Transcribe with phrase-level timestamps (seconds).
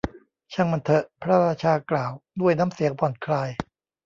[0.53, 2.11] ช่างมันเถอะ พระราชากล่าว
[2.41, 3.49] ด้วยน้ำเสียงผ่อนคลาย